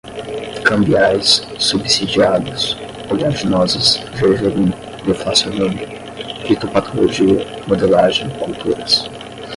cambiais, 0.65 1.43
subsidiados, 1.59 2.75
oleaginosas, 3.11 3.97
gergelim, 4.17 4.71
deflacionando, 5.05 5.77
fitopatologia, 6.47 7.45
modelagem, 7.67 8.27
culturas 8.39 9.07